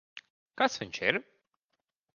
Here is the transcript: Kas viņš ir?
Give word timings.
Kas 0.61 0.79
viņš 0.85 1.01
ir? 1.11 1.21